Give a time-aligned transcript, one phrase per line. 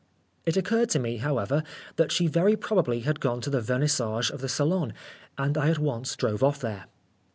[0.47, 1.61] It occurred to me, however,
[1.97, 4.95] that she very probably had gone to the Vernissage of the Salon,
[5.37, 6.85] and I at once drove off there.